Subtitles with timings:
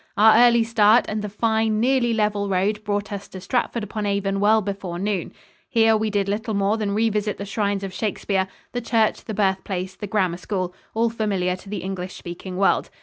[0.17, 4.39] Our early start and the fine, nearly level road brought us to Stratford upon Avon
[4.39, 5.31] well before noon.
[5.69, 9.35] Here we did little more than re visit the shrines of Shakespeare the church, the
[9.35, 12.89] birthplace, the grammar school all familiar to the English speaking world.